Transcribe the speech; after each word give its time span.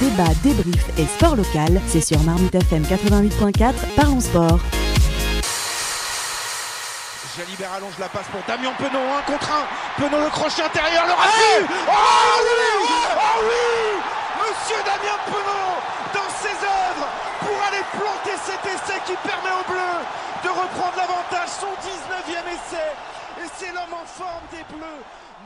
Débat, 0.00 0.28
débrief 0.42 0.84
et 0.98 1.06
sport 1.06 1.36
local, 1.36 1.80
c'est 1.86 2.02
sur 2.02 2.20
Marmite 2.22 2.54
FM 2.54 2.82
88.4, 2.82 3.72
parlons 3.96 4.20
sport. 4.20 4.60
Jalibert 7.34 7.72
allonge 7.72 7.96
la 7.98 8.08
passe 8.08 8.28
pour 8.28 8.44
Damien 8.46 8.72
Penaud, 8.76 9.08
un 9.08 9.22
contre 9.24 9.48
un. 9.48 9.64
Penaud 9.96 10.20
le 10.20 10.28
crochet 10.28 10.64
intérieur, 10.64 11.06
le 11.06 11.12
raté 11.12 11.64
oh, 11.64 11.96
oui 12.44 12.88
oh 12.92 13.40
oui 13.40 14.00
Monsieur 14.36 14.80
Damien 14.84 15.16
Penaud 15.24 15.80
dans 16.12 16.30
ses 16.44 16.56
œuvres 16.60 17.08
pour 17.40 17.56
aller 17.64 17.84
planter 17.96 18.36
cet 18.44 18.64
essai 18.68 19.00
qui 19.06 19.16
permet 19.26 19.54
aux 19.56 19.64
Bleus 19.64 20.04
de 20.44 20.48
reprendre 20.48 20.96
l'avantage, 20.96 21.48
son 21.56 21.72
19e 21.80 22.52
essai. 22.52 22.92
Et 23.40 23.48
c'est 23.56 23.72
l'homme 23.72 23.96
en 23.96 24.04
forme 24.04 24.44
des 24.52 24.64
Bleus. 24.76 25.00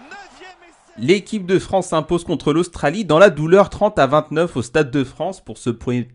9e 0.09 0.69
essai. 0.69 0.93
L'équipe 0.99 1.47
de 1.47 1.59
France 1.59 1.89
s'impose 1.89 2.25
contre 2.25 2.53
l'Australie 2.53 3.05
dans 3.05 3.19
la 3.19 3.31
douleur 3.31 3.71
30 3.71 3.99
à 3.99 4.07
29 4.07 4.57
au 4.57 4.63
Stade 4.63 4.91
de 4.91 5.05
France 5.05 5.41
pour 5.41 5.59
ce 5.59 5.71
premier 5.71 6.09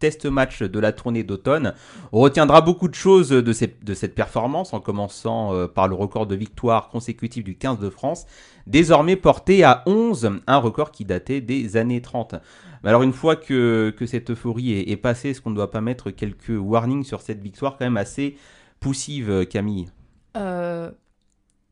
test 0.00 0.26
match 0.26 0.62
de 0.62 0.80
la 0.80 0.92
tournée 0.92 1.22
d'automne. 1.22 1.74
On 2.12 2.20
retiendra 2.20 2.62
beaucoup 2.62 2.88
de 2.88 2.94
choses 2.94 3.28
de, 3.28 3.40
de 3.40 3.94
cette 3.94 4.14
performance, 4.14 4.72
en 4.72 4.80
commençant 4.80 5.54
euh, 5.54 5.66
par 5.68 5.88
le 5.88 5.94
record 5.94 6.26
de 6.26 6.34
victoire 6.34 6.88
consécutive 6.88 7.44
du 7.44 7.56
15 7.56 7.78
de 7.78 7.90
France, 7.90 8.26
désormais 8.66 9.16
porté 9.16 9.62
à 9.62 9.82
11, 9.86 10.38
un 10.46 10.56
record 10.56 10.90
qui 10.90 11.04
datait 11.04 11.40
des 11.40 11.76
années 11.76 12.00
30. 12.00 12.36
alors 12.82 13.02
une 13.02 13.12
fois 13.12 13.36
que, 13.36 13.94
que 13.96 14.06
cette 14.06 14.30
euphorie 14.30 14.72
est, 14.90 14.96
passée, 14.96 15.30
est-ce 15.30 15.40
qu'on 15.40 15.50
ne 15.50 15.56
doit 15.56 15.70
pas 15.70 15.80
mettre 15.80 16.10
quelques 16.10 16.50
warnings 16.50 17.04
sur 17.04 17.20
cette 17.20 17.42
victoire 17.42 17.76
quand 17.76 17.84
même 17.84 17.96
assez 17.96 18.36
poussive, 18.80 19.46
Camille? 19.46 19.88
Euh, 20.36 20.90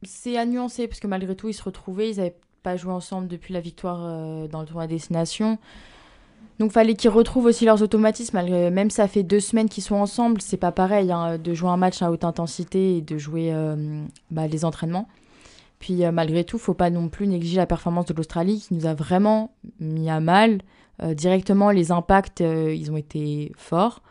C'est 0.02 0.36
à 0.36 0.46
nuancer, 0.46 0.86
parce 0.86 1.00
que 1.00 1.06
malgré 1.06 1.34
tout, 1.34 1.48
ils 1.48 1.54
se 1.54 1.62
retrouvaient, 1.62 2.10
ils 2.10 2.16
n'avaient 2.18 2.36
pas 2.62 2.76
joué 2.76 2.92
ensemble 2.92 3.28
depuis 3.28 3.54
la 3.54 3.60
victoire 3.60 4.00
euh, 4.02 4.46
dans 4.48 4.60
le 4.60 4.66
tournoi 4.66 4.86
Destination. 4.86 5.58
Donc 6.58 6.72
fallait 6.72 6.94
qu'ils 6.94 7.10
retrouvent 7.10 7.46
aussi 7.46 7.64
leurs 7.64 7.82
automatismes. 7.82 8.42
Même 8.42 8.90
ça 8.90 9.06
fait 9.06 9.22
deux 9.22 9.40
semaines 9.40 9.68
qu'ils 9.68 9.84
sont 9.84 9.94
ensemble, 9.94 10.40
c'est 10.40 10.56
pas 10.56 10.72
pareil 10.72 11.12
hein, 11.12 11.38
de 11.38 11.54
jouer 11.54 11.70
un 11.70 11.76
match 11.76 12.02
à 12.02 12.10
haute 12.10 12.24
intensité 12.24 12.96
et 12.96 13.00
de 13.00 13.16
jouer 13.16 13.52
euh, 13.52 14.02
bah, 14.30 14.48
les 14.48 14.64
entraînements. 14.64 15.08
Puis 15.78 16.04
euh, 16.04 16.10
malgré 16.10 16.42
tout, 16.42 16.58
faut 16.58 16.74
pas 16.74 16.90
non 16.90 17.08
plus 17.08 17.28
négliger 17.28 17.56
la 17.56 17.66
performance 17.66 18.06
de 18.06 18.14
l'Australie 18.14 18.64
qui 18.66 18.74
nous 18.74 18.86
a 18.86 18.94
vraiment 18.94 19.52
mis 19.78 20.10
à 20.10 20.18
mal. 20.18 20.60
Euh, 21.00 21.14
directement, 21.14 21.70
les 21.70 21.92
impacts, 21.92 22.40
ils 22.40 22.90
ont 22.90 22.96
été 22.96 23.52
forts. 23.56 24.02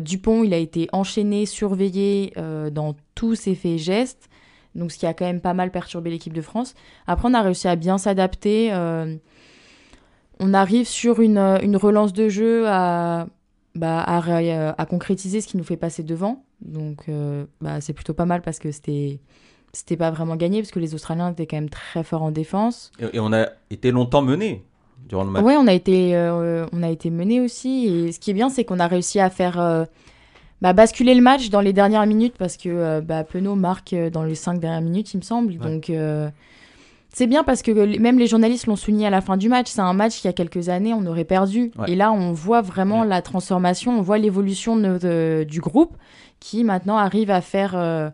Dupont, 0.00 0.44
il 0.44 0.54
a 0.54 0.56
été 0.56 0.88
enchaîné, 0.92 1.46
surveillé 1.46 2.32
dans 2.70 2.94
tous 3.16 3.34
ses 3.34 3.56
faits 3.56 3.72
et 3.72 3.78
gestes. 3.78 4.28
Donc 4.74 4.92
ce 4.92 4.98
qui 4.98 5.06
a 5.06 5.14
quand 5.14 5.24
même 5.24 5.40
pas 5.40 5.54
mal 5.54 5.70
perturbé 5.70 6.10
l'équipe 6.10 6.32
de 6.32 6.40
France. 6.40 6.74
Après, 7.06 7.28
on 7.28 7.34
a 7.34 7.42
réussi 7.42 7.68
à 7.68 7.76
bien 7.76 7.98
s'adapter 7.98 8.72
on 10.40 10.54
arrive 10.54 10.86
sur 10.86 11.20
une, 11.20 11.38
euh, 11.38 11.58
une, 11.60 11.76
relance 11.76 12.12
de 12.12 12.28
jeu 12.28 12.66
à, 12.66 13.26
bah, 13.74 14.02
à, 14.02 14.86
concrétiser 14.86 15.40
ce 15.40 15.48
qui 15.48 15.56
nous 15.56 15.64
fait 15.64 15.76
passer 15.76 16.02
devant. 16.02 16.44
Donc, 16.60 17.04
euh, 17.08 17.44
bah, 17.60 17.80
c'est 17.80 17.92
plutôt 17.92 18.14
pas 18.14 18.26
mal 18.26 18.42
parce 18.42 18.58
que 18.58 18.70
c'était 18.70 19.20
c'était 19.72 19.96
pas 19.96 20.12
vraiment 20.12 20.36
gagné 20.36 20.60
parce 20.60 20.70
que 20.70 20.78
les 20.78 20.94
Australiens 20.94 21.32
étaient 21.32 21.46
quand 21.46 21.56
même 21.56 21.68
très 21.68 22.04
forts 22.04 22.22
en 22.22 22.30
défense. 22.30 22.92
Et, 23.12 23.18
on 23.18 23.32
a 23.32 23.48
été 23.70 23.90
longtemps 23.90 24.22
mené 24.22 24.64
durant 25.08 25.24
le 25.24 25.30
match. 25.30 25.42
Oui, 25.44 25.54
on 25.58 25.66
a 25.66 25.72
été 25.72 26.14
euh, 26.14 26.66
on 26.72 26.82
a 26.82 26.90
été 26.90 27.10
mené 27.10 27.40
aussi. 27.40 27.86
Et 27.88 28.12
ce 28.12 28.20
qui 28.20 28.30
est 28.30 28.34
bien, 28.34 28.50
c'est 28.50 28.64
qu'on 28.64 28.78
a 28.78 28.86
réussi 28.86 29.18
à 29.18 29.30
faire 29.30 29.86
bah, 30.62 30.72
basculer 30.72 31.14
le 31.14 31.22
match 31.22 31.50
dans 31.50 31.60
les 31.60 31.72
dernières 31.72 32.06
minutes 32.06 32.34
parce 32.38 32.56
que 32.56 33.00
bah, 33.00 33.24
Penaud 33.24 33.54
marque 33.54 33.94
dans 34.12 34.22
les 34.22 34.34
cinq 34.34 34.60
dernières 34.60 34.80
minutes, 34.80 35.12
il 35.14 35.18
me 35.18 35.22
semble. 35.22 35.56
Donc 35.58 35.90
c'est 37.14 37.28
bien 37.28 37.44
parce 37.44 37.62
que 37.62 37.70
même 37.98 38.18
les 38.18 38.26
journalistes 38.26 38.66
l'ont 38.66 38.74
souligné 38.74 39.06
à 39.06 39.10
la 39.10 39.20
fin 39.20 39.36
du 39.36 39.48
match. 39.48 39.68
C'est 39.68 39.80
un 39.80 39.92
match 39.92 40.16
qui, 40.16 40.22
il 40.22 40.26
y 40.26 40.30
a 40.30 40.32
quelques 40.32 40.68
années, 40.68 40.92
on 40.94 41.06
aurait 41.06 41.24
perdu. 41.24 41.70
Et 41.86 41.94
là, 41.94 42.10
on 42.10 42.32
voit 42.32 42.60
vraiment 42.60 43.04
la 43.04 43.22
transformation, 43.22 43.96
on 43.96 44.02
voit 44.02 44.18
l'évolution 44.18 44.76
du 44.76 45.60
groupe 45.60 45.96
qui 46.40 46.64
maintenant 46.64 46.98
arrive 46.98 47.30
à 47.30 47.40
faire, 47.40 47.74
euh, 47.74 48.10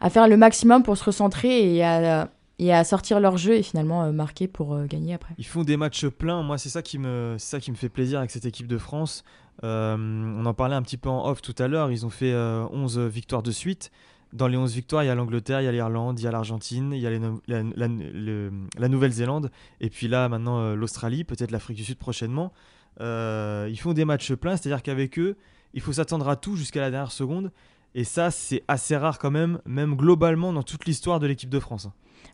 à 0.00 0.10
faire 0.10 0.26
le 0.26 0.36
maximum 0.36 0.82
pour 0.82 0.96
se 0.96 1.04
recentrer 1.04 1.76
et 1.76 1.84
à, 1.84 2.28
et 2.58 2.72
à 2.72 2.84
sortir 2.84 3.20
leur 3.20 3.36
jeu 3.36 3.54
et 3.54 3.62
finalement 3.62 4.04
euh, 4.04 4.12
marquer 4.12 4.48
pour 4.48 4.74
euh, 4.74 4.86
gagner 4.86 5.14
après. 5.14 5.34
Ils 5.38 5.46
font 5.46 5.64
des 5.64 5.76
matchs 5.76 6.06
pleins. 6.06 6.42
Moi, 6.42 6.58
c'est 6.58 6.68
ça, 6.68 6.82
qui 6.82 6.98
me, 6.98 7.36
ça 7.38 7.60
qui 7.60 7.70
me 7.70 7.76
fait 7.76 7.88
plaisir 7.88 8.18
avec 8.18 8.30
cette 8.30 8.46
équipe 8.46 8.66
de 8.66 8.78
France. 8.78 9.24
on 9.62 10.42
en 10.44 10.54
parlait 10.54 10.76
un 10.76 10.82
petit 10.82 10.96
peu 10.96 11.08
en 11.08 11.28
off 11.28 11.42
tout 11.42 11.54
à 11.58 11.68
l'heure. 11.68 11.90
Ils 11.90 12.04
ont 12.06 12.10
fait 12.10 12.34
11 12.34 12.98
victoires 12.98 13.42
de 13.42 13.50
suite. 13.50 13.90
Dans 14.32 14.46
les 14.46 14.58
11 14.58 14.74
victoires, 14.74 15.02
il 15.04 15.06
y 15.06 15.10
a 15.10 15.14
l'Angleterre, 15.14 15.62
il 15.62 15.64
y 15.64 15.68
a 15.68 15.72
l'Irlande, 15.72 16.20
il 16.20 16.24
y 16.24 16.26
a 16.26 16.30
l'Argentine, 16.30 16.92
il 16.92 17.00
y 17.00 17.06
a 17.06 17.10
la, 17.48 18.88
Nouvelle-Zélande, 18.88 19.50
et 19.80 19.88
puis 19.88 20.06
là, 20.06 20.28
maintenant, 20.28 20.60
euh, 20.60 20.74
l'Australie, 20.74 21.24
peut-être 21.24 21.50
l'Afrique 21.50 21.78
du 21.78 21.84
Sud 21.84 21.96
prochainement. 21.96 22.52
Euh, 23.00 23.68
ils 23.70 23.78
font 23.78 23.94
des 23.94 24.04
matchs 24.04 24.34
pleins, 24.34 24.56
c'est-à-dire 24.56 24.82
qu'avec 24.82 25.18
eux, 25.18 25.36
il 25.72 25.80
faut 25.80 25.94
s'attendre 25.94 26.28
à 26.28 26.36
tout 26.36 26.56
jusqu'à 26.56 26.80
la 26.80 26.90
dernière 26.90 27.12
seconde. 27.12 27.52
Et 27.94 28.04
ça, 28.04 28.30
c'est 28.30 28.62
assez 28.68 28.96
rare 28.96 29.18
quand 29.18 29.30
même, 29.30 29.60
même 29.66 29.96
globalement 29.96 30.52
dans 30.52 30.62
toute 30.62 30.84
l'histoire 30.86 31.20
de 31.20 31.26
l'équipe 31.26 31.50
de 31.50 31.58
France. 31.58 31.88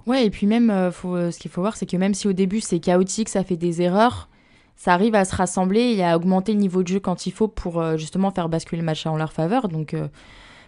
Ouais, 0.06 0.26
et 0.26 0.30
puis 0.30 0.46
même, 0.46 0.70
euh, 0.70 0.90
ce 0.92 1.38
qu'il 1.38 1.50
faut 1.50 1.60
voir, 1.60 1.76
c'est 1.76 1.86
que 1.86 1.96
même 1.96 2.14
si 2.14 2.28
au 2.28 2.32
début 2.32 2.60
c'est 2.60 2.78
chaotique, 2.80 3.28
ça 3.28 3.44
fait 3.44 3.56
des 3.56 3.80
erreurs, 3.80 4.28
ça 4.76 4.92
arrive 4.92 5.14
à 5.14 5.24
se 5.24 5.34
rassembler 5.34 5.94
et 5.94 6.04
à 6.04 6.16
augmenter 6.16 6.52
le 6.52 6.58
niveau 6.58 6.82
de 6.82 6.88
jeu 6.88 7.00
quand 7.00 7.26
il 7.26 7.32
faut 7.32 7.48
pour 7.48 7.96
justement 7.96 8.30
faire 8.30 8.48
basculer 8.48 8.80
le 8.80 8.86
match 8.86 9.06
en 9.06 9.16
leur 9.16 9.32
faveur. 9.32 9.68
Donc 9.68 9.94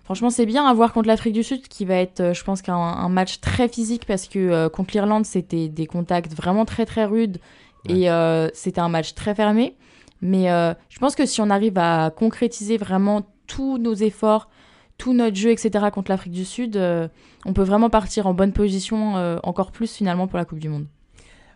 Franchement, 0.06 0.30
c'est 0.30 0.46
bien 0.46 0.64
à 0.64 0.72
voir 0.72 0.92
contre 0.92 1.08
l'Afrique 1.08 1.32
du 1.32 1.42
Sud, 1.42 1.66
qui 1.66 1.84
va 1.84 1.96
être, 1.96 2.20
euh, 2.20 2.32
je 2.32 2.44
pense, 2.44 2.62
qu'un 2.62 3.08
match 3.08 3.40
très 3.40 3.66
physique 3.66 4.06
parce 4.06 4.28
que 4.28 4.38
euh, 4.38 4.68
contre 4.68 4.92
l'Irlande, 4.92 5.26
c'était 5.26 5.68
des 5.68 5.86
contacts 5.86 6.32
vraiment 6.32 6.64
très 6.64 6.86
très 6.86 7.06
rudes 7.06 7.38
et 7.88 8.08
euh, 8.08 8.48
c'était 8.54 8.80
un 8.80 8.88
match 8.88 9.14
très 9.14 9.34
fermé. 9.34 9.74
Mais 10.22 10.44
je 10.88 10.98
pense 11.00 11.16
que 11.16 11.26
si 11.26 11.40
on 11.40 11.50
arrive 11.50 11.76
à 11.76 12.10
concrétiser 12.16 12.78
vraiment 12.78 13.26
tous 13.48 13.78
nos 13.78 13.94
efforts, 13.94 14.48
tout 14.98 15.12
notre 15.12 15.36
jeu, 15.36 15.50
etc., 15.50 15.86
contre 15.92 16.10
l'Afrique 16.10 16.32
du 16.32 16.44
Sud, 16.44 16.76
on 17.44 17.52
peut 17.52 17.62
vraiment 17.62 17.90
partir 17.90 18.26
en 18.26 18.34
bonne 18.34 18.52
position 18.52 19.38
encore 19.42 19.72
plus 19.72 19.92
finalement 19.92 20.26
pour 20.26 20.38
la 20.38 20.44
Coupe 20.44 20.58
du 20.58 20.68
Monde. 20.68 20.86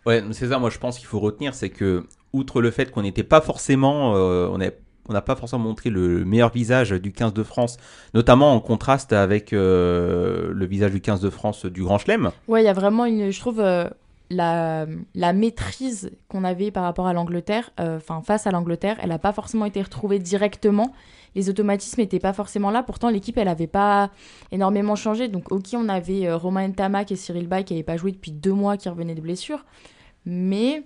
Ouais, 0.06 0.22
c'est 0.32 0.48
ça, 0.48 0.58
moi 0.58 0.70
je 0.70 0.78
pense 0.78 0.98
qu'il 0.98 1.06
faut 1.06 1.20
retenir, 1.20 1.54
c'est 1.54 1.70
que, 1.70 2.06
outre 2.32 2.60
le 2.60 2.70
fait 2.70 2.90
qu'on 2.90 3.02
n'était 3.02 3.22
pas 3.22 3.40
forcément, 3.40 4.12
on 4.12 4.60
est 4.60 4.78
on 5.10 5.12
n'a 5.12 5.22
pas 5.22 5.34
forcément 5.34 5.64
montré 5.64 5.90
le 5.90 6.24
meilleur 6.24 6.50
visage 6.50 6.90
du 6.92 7.12
15 7.12 7.34
de 7.34 7.42
France, 7.42 7.78
notamment 8.14 8.54
en 8.54 8.60
contraste 8.60 9.12
avec 9.12 9.52
euh, 9.52 10.52
le 10.54 10.66
visage 10.66 10.92
du 10.92 11.00
15 11.00 11.20
de 11.20 11.30
France 11.30 11.66
du 11.66 11.82
Grand 11.82 11.98
Chelem. 11.98 12.30
Ouais, 12.46 12.62
il 12.62 12.64
y 12.64 12.68
a 12.68 12.72
vraiment 12.72 13.06
une, 13.06 13.30
je 13.30 13.40
trouve, 13.40 13.60
euh, 13.60 13.88
la, 14.30 14.86
la, 15.16 15.32
maîtrise 15.32 16.12
qu'on 16.28 16.44
avait 16.44 16.70
par 16.70 16.84
rapport 16.84 17.08
à 17.08 17.12
l'Angleterre, 17.12 17.70
euh, 17.80 17.96
enfin 17.96 18.22
face 18.22 18.46
à 18.46 18.52
l'Angleterre, 18.52 18.98
elle 19.02 19.08
n'a 19.08 19.18
pas 19.18 19.32
forcément 19.32 19.64
été 19.64 19.82
retrouvée 19.82 20.20
directement. 20.20 20.92
Les 21.34 21.48
automatismes 21.48 22.00
n'étaient 22.00 22.18
pas 22.18 22.32
forcément 22.32 22.70
là. 22.70 22.82
Pourtant, 22.82 23.08
l'équipe, 23.10 23.38
elle 23.38 23.46
n'avait 23.46 23.66
pas 23.66 24.10
énormément 24.52 24.96
changé. 24.96 25.28
Donc, 25.28 25.52
ok, 25.52 25.68
on 25.74 25.88
avait 25.88 26.32
Romain 26.32 26.68
Ntamak 26.68 27.12
et 27.12 27.16
Cyril 27.16 27.46
Bay 27.46 27.64
qui 27.64 27.74
n'avaient 27.74 27.82
pas 27.82 27.96
joué 27.96 28.12
depuis 28.12 28.32
deux 28.32 28.52
mois, 28.52 28.76
qui 28.76 28.88
revenaient 28.88 29.14
de 29.14 29.20
blessures. 29.20 29.64
Mais 30.26 30.82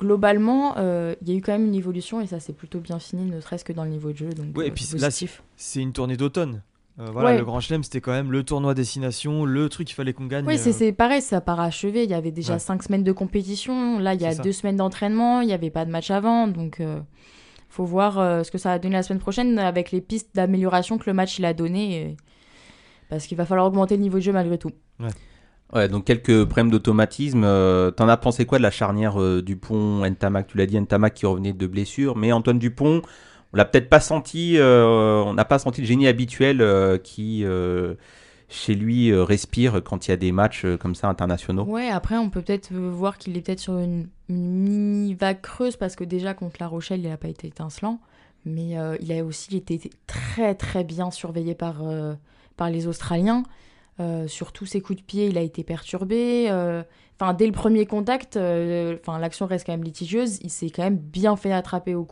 globalement, 0.00 0.74
euh, 0.78 1.14
il 1.20 1.28
y 1.28 1.32
a 1.32 1.34
eu 1.38 1.42
quand 1.42 1.52
même 1.52 1.66
une 1.66 1.74
évolution 1.74 2.20
et 2.20 2.26
ça 2.26 2.40
s'est 2.40 2.54
plutôt 2.54 2.80
bien 2.80 2.98
fini, 2.98 3.30
ne 3.30 3.40
serait-ce 3.40 3.64
que 3.64 3.72
dans 3.72 3.84
le 3.84 3.90
niveau 3.90 4.12
de 4.12 4.16
jeu. 4.16 4.30
Donc, 4.30 4.46
oui, 4.56 4.64
et 4.64 4.70
euh, 4.70 4.72
puis 4.74 4.86
là, 4.98 5.10
c'est 5.10 5.80
une 5.80 5.92
tournée 5.92 6.16
d'automne. 6.16 6.62
Euh, 6.98 7.06
voilà, 7.12 7.36
le 7.36 7.44
Grand 7.44 7.60
Chelem, 7.60 7.82
c'était 7.82 8.00
quand 8.00 8.12
même 8.12 8.32
le 8.32 8.42
tournoi 8.42 8.74
destination, 8.74 9.44
le 9.44 9.68
truc 9.68 9.86
qu'il 9.86 9.94
fallait 9.94 10.12
qu'on 10.12 10.26
gagne. 10.26 10.46
Oui, 10.46 10.58
c'est 10.58 10.92
pareil, 10.92 11.22
ça 11.22 11.40
parachevé. 11.40 12.04
Il 12.04 12.10
y 12.10 12.14
avait 12.14 12.32
déjà 12.32 12.58
cinq 12.58 12.82
semaines 12.82 13.04
de 13.04 13.12
compétition. 13.12 13.98
Là, 13.98 14.14
il 14.14 14.20
y 14.20 14.26
a 14.26 14.34
deux 14.34 14.52
semaines 14.52 14.76
d'entraînement. 14.76 15.40
Il 15.40 15.46
n'y 15.46 15.54
avait 15.54 15.70
pas 15.70 15.84
de 15.84 15.90
match 15.90 16.10
avant. 16.10 16.46
Donc, 16.46 16.82
faut 17.70 17.84
voir 17.84 18.44
ce 18.44 18.50
que 18.50 18.58
ça 18.58 18.70
va 18.70 18.78
donner 18.78 18.96
la 18.96 19.02
semaine 19.02 19.20
prochaine 19.20 19.58
avec 19.58 19.92
les 19.92 20.00
pistes 20.00 20.34
d'amélioration 20.34 20.98
que 20.98 21.08
le 21.08 21.14
match 21.14 21.38
il 21.38 21.44
a 21.44 21.54
donné. 21.54 22.16
Parce 23.08 23.26
qu'il 23.26 23.36
va 23.36 23.46
falloir 23.46 23.66
augmenter 23.66 23.96
le 23.96 24.02
niveau 24.02 24.18
de 24.18 24.22
jeu 24.22 24.32
malgré 24.32 24.58
tout. 24.58 24.72
Ouais. 25.00 25.88
Donc 25.88 26.04
quelques 26.04 26.44
problèmes 26.44 26.70
d'automatisme. 26.70 27.42
Euh, 27.44 27.90
t'en 27.90 28.08
as 28.08 28.16
pensé 28.16 28.44
quoi 28.44 28.58
de 28.58 28.62
la 28.62 28.70
charnière 28.70 29.20
euh, 29.20 29.42
Dupont-Ntamak 29.42 30.48
Tu 30.48 30.58
l'as 30.58 30.66
dit, 30.66 30.80
Ntamak 30.80 31.14
qui 31.14 31.26
revenait 31.26 31.52
de 31.52 31.66
blessure, 31.66 32.16
mais 32.16 32.32
Antoine 32.32 32.58
Dupont, 32.58 33.02
on 33.52 33.56
l'a 33.56 33.64
peut-être 33.64 33.88
pas 33.88 34.00
senti, 34.00 34.58
euh, 34.58 35.22
on 35.24 35.34
n'a 35.34 35.44
pas 35.44 35.58
senti 35.58 35.80
le 35.80 35.86
génie 35.86 36.08
habituel 36.08 36.58
qui, 37.02 37.44
chez 38.50 38.74
lui, 38.74 39.14
respire 39.14 39.80
quand 39.82 40.06
il 40.06 40.10
y 40.10 40.14
a 40.14 40.16
des 40.16 40.32
matchs 40.32 40.66
comme 40.80 40.94
ça 40.94 41.08
internationaux. 41.08 41.64
Ouais, 41.64 41.88
après, 41.88 42.16
on 42.16 42.28
peut 42.28 42.42
peut-être 42.42 42.72
voir 42.74 43.16
qu'il 43.16 43.36
est 43.36 43.40
peut-être 43.40 43.60
sur 43.60 43.78
une, 43.78 44.08
mini 44.28 45.14
vague 45.14 45.40
creuse 45.40 45.76
parce 45.76 45.96
que 45.96 46.04
déjà 46.04 46.34
contre 46.34 46.56
La 46.60 46.66
Rochelle, 46.66 47.00
il 47.00 47.08
n'a 47.08 47.16
pas 47.16 47.28
été 47.28 47.46
étincelant, 47.46 48.00
mais 48.44 48.76
il 49.00 49.12
a 49.12 49.24
aussi 49.24 49.56
été 49.56 49.80
très 50.06 50.54
très 50.54 50.84
bien 50.84 51.10
surveillé 51.10 51.54
par, 51.54 51.82
par 52.56 52.70
les 52.70 52.86
Australiens. 52.86 53.44
Euh, 54.00 54.28
sur 54.28 54.52
tous 54.52 54.64
ses 54.64 54.80
coups 54.80 55.00
de 55.00 55.04
pied, 55.04 55.26
il 55.26 55.36
a 55.36 55.42
été 55.42 55.62
perturbé. 55.62 56.46
Euh, 56.48 56.82
enfin, 57.18 57.34
dès 57.34 57.46
le 57.46 57.52
premier 57.52 57.84
contact, 57.84 58.36
euh, 58.36 58.96
enfin, 59.00 59.18
l'action 59.18 59.46
reste 59.46 59.66
quand 59.66 59.72
même 59.72 59.84
litigieuse. 59.84 60.38
Il 60.42 60.48
s'est 60.48 60.70
quand 60.70 60.82
même 60.82 60.96
bien 60.96 61.36
fait 61.36 61.52
attraper 61.52 61.94
au 61.94 62.04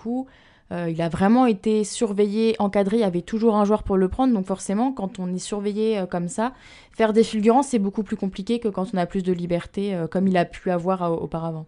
cou. 0.68 0.76
il 0.88 1.02
a 1.02 1.08
vraiment 1.08 1.46
été 1.46 1.84
surveillé, 1.84 2.56
encadré. 2.58 2.96
Il 2.96 3.00
y 3.00 3.04
avait 3.04 3.22
toujours 3.22 3.56
un 3.56 3.64
joueur 3.64 3.82
pour 3.82 3.96
le 3.96 4.08
prendre. 4.08 4.34
Donc 4.34 4.46
forcément, 4.46 4.92
quand 4.92 5.18
on 5.18 5.32
est 5.34 5.38
surveillé 5.38 6.04
comme 6.10 6.28
ça, 6.28 6.52
faire 6.92 7.12
des 7.12 7.24
fulgurances, 7.24 7.68
c'est 7.68 7.78
beaucoup 7.78 8.02
plus 8.02 8.16
compliqué 8.16 8.58
que 8.58 8.68
quand 8.68 8.86
on 8.92 8.98
a 8.98 9.06
plus 9.06 9.22
de 9.22 9.32
liberté, 9.32 9.96
comme 10.10 10.28
il 10.28 10.36
a 10.36 10.44
pu 10.44 10.70
avoir 10.70 11.22
auparavant. 11.22 11.66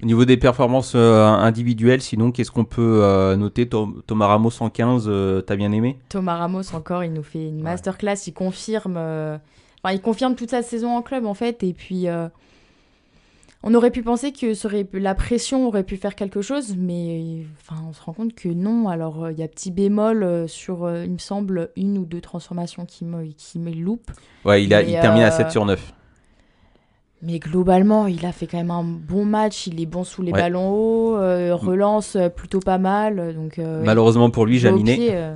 Au 0.00 0.06
niveau 0.06 0.24
des 0.24 0.36
performances 0.36 0.94
individuelles, 0.94 2.02
sinon, 2.02 2.30
qu'est-ce 2.30 2.52
qu'on 2.52 2.64
peut 2.64 3.34
noter? 3.36 3.68
Thomas 3.68 4.26
Ramos 4.26 4.50
115, 4.50 5.10
t'as 5.44 5.56
bien 5.56 5.72
aimé? 5.72 5.98
Thomas 6.08 6.36
Ramos, 6.36 6.74
encore, 6.74 7.02
il 7.02 7.12
nous 7.12 7.24
fait 7.24 7.48
une 7.48 7.62
masterclass. 7.62 8.26
Il 8.28 8.32
confirme, 8.32 8.96
enfin, 8.96 9.92
il 9.92 10.00
confirme 10.00 10.36
toute 10.36 10.50
sa 10.50 10.62
saison 10.62 10.96
en 10.96 11.02
club, 11.02 11.26
en 11.26 11.34
fait. 11.34 11.64
Et 11.64 11.72
puis, 11.72 12.06
on 13.64 13.74
aurait 13.74 13.90
pu 13.90 14.02
penser 14.02 14.32
que 14.32 14.96
la 14.96 15.14
pression 15.14 15.66
aurait 15.66 15.82
pu 15.82 15.96
faire 15.96 16.14
quelque 16.14 16.42
chose, 16.42 16.76
mais 16.78 17.44
enfin, 17.60 17.82
on 17.88 17.92
se 17.92 18.00
rend 18.00 18.12
compte 18.12 18.34
que 18.34 18.48
non. 18.48 18.88
Alors, 18.88 19.24
euh, 19.24 19.32
il 19.32 19.38
y 19.38 19.42
a 19.42 19.48
petit 19.48 19.72
bémol 19.72 20.22
euh, 20.22 20.46
sur, 20.46 20.84
euh, 20.84 21.04
il 21.04 21.12
me 21.12 21.18
semble, 21.18 21.70
une 21.76 21.98
ou 21.98 22.04
deux 22.04 22.20
transformations 22.20 22.86
qui 22.86 23.04
me, 23.04 23.24
qui 23.36 23.58
me 23.58 23.72
loupe. 23.72 24.10
Ouais, 24.44 24.62
il, 24.62 24.72
a, 24.72 24.82
il 24.82 24.92
termine 24.92 25.22
à 25.22 25.32
7 25.32 25.50
sur 25.50 25.64
9. 25.64 25.92
Mais 27.22 27.40
globalement, 27.40 28.06
il 28.06 28.24
a 28.24 28.30
fait 28.30 28.46
quand 28.46 28.58
même 28.58 28.70
un 28.70 28.84
bon 28.84 29.24
match. 29.24 29.66
Il 29.66 29.80
est 29.80 29.86
bon 29.86 30.04
sous 30.04 30.22
les 30.22 30.30
ballons 30.30 30.70
hauts, 30.70 31.16
relance 31.56 32.16
plutôt 32.36 32.60
pas 32.60 32.78
mal. 32.78 33.34
Donc, 33.34 33.58
Malheureusement 33.58 34.30
pour 34.30 34.46
lui, 34.46 34.60
Jaminet. 34.60 35.34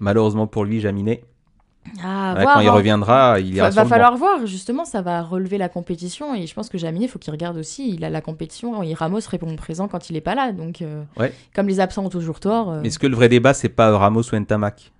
Malheureusement 0.00 0.46
pour 0.46 0.66
lui, 0.66 0.80
Jaminet. 0.80 1.24
Ah, 2.02 2.34
quand 2.36 2.60
il 2.60 2.68
hein. 2.68 2.72
reviendra, 2.72 3.40
il 3.40 3.54
ira 3.54 3.70
va, 3.70 3.82
va 3.82 3.88
falloir 3.88 4.16
voir, 4.16 4.46
justement, 4.46 4.84
ça 4.84 5.02
va 5.02 5.22
relever 5.22 5.58
la 5.58 5.68
compétition. 5.68 6.34
Et 6.34 6.46
je 6.46 6.54
pense 6.54 6.68
que 6.68 6.78
Jaminet, 6.78 7.06
il 7.06 7.08
faut 7.08 7.18
qu'il 7.18 7.32
regarde 7.32 7.56
aussi. 7.56 7.94
Il 7.94 8.04
a 8.04 8.10
la 8.10 8.20
compétition. 8.20 8.82
Et 8.82 8.94
Ramos 8.94 9.20
répond 9.28 9.54
présent 9.56 9.88
quand 9.88 10.10
il 10.10 10.14
n'est 10.14 10.20
pas 10.20 10.34
là. 10.34 10.52
Donc, 10.52 10.82
euh, 10.82 11.04
comme 11.54 11.68
les 11.68 11.80
absents 11.80 12.04
ont 12.04 12.10
toujours 12.10 12.40
tort. 12.40 12.70
Euh, 12.70 12.82
Est-ce 12.82 12.98
que 12.98 13.06
le 13.06 13.14
vrai 13.14 13.28
débat, 13.28 13.54
c'est 13.54 13.68
pas 13.68 13.96
Ramos 13.96 14.22
ou 14.22 14.36
Ntamak? 14.36 14.92